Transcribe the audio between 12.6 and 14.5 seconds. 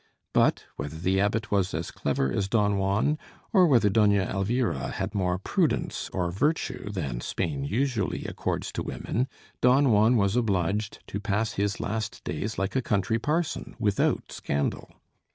a country parson, without